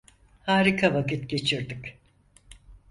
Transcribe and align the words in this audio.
Harika 0.41 0.93
vakit 0.93 1.29
geçirdik. 1.29 1.97